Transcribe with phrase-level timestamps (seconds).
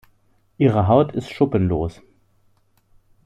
[0.57, 2.01] Ihre Haut ist schuppenlos.